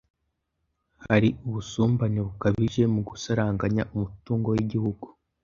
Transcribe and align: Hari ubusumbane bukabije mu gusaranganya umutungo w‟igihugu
Hari 1.05 1.29
ubusumbane 1.47 2.19
bukabije 2.27 2.81
mu 2.93 3.01
gusaranganya 3.09 3.83
umutungo 3.95 4.47
w‟igihugu 4.53 5.05